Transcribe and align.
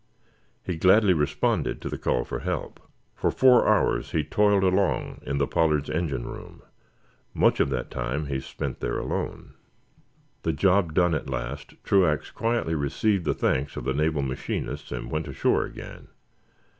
He 0.63 0.77
gladly 0.77 1.13
responded 1.13 1.79
to 1.83 1.87
the 1.87 1.99
call 1.99 2.23
for 2.25 2.39
help. 2.39 2.79
For 3.13 3.29
four 3.29 3.67
hours 3.69 4.13
he 4.13 4.23
toiled 4.23 4.63
along 4.63 5.21
in 5.27 5.37
the 5.37 5.45
"Pollard's" 5.45 5.91
engine 5.91 6.25
room. 6.25 6.63
Much 7.35 7.59
of 7.59 7.69
that 7.69 7.91
time 7.91 8.25
he 8.25 8.39
spent 8.39 8.79
there 8.79 8.97
alone. 8.97 9.53
The 10.41 10.53
job 10.53 10.95
done, 10.95 11.13
at 11.13 11.29
last, 11.29 11.75
Truax 11.83 12.31
quietly 12.31 12.73
received 12.73 13.25
the 13.25 13.35
thanks 13.35 13.77
of 13.77 13.83
the 13.83 13.93
naval 13.93 14.23
machinists 14.23 14.91
and 14.91 15.11
went 15.11 15.27
ashore 15.27 15.65
again. 15.65 16.07